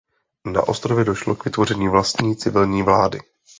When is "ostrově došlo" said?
0.67-1.35